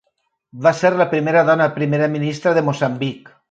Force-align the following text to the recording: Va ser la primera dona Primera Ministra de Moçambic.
Va 0.67 0.71
ser 0.79 0.91
la 1.01 1.07
primera 1.11 1.45
dona 1.51 1.69
Primera 1.77 2.09
Ministra 2.17 2.57
de 2.59 2.67
Moçambic. 2.73 3.33